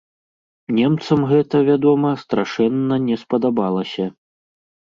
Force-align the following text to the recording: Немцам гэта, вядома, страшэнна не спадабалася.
Немцам 0.77 1.19
гэта, 1.33 1.55
вядома, 1.69 2.13
страшэнна 2.23 2.95
не 3.07 3.15
спадабалася. 3.25 4.09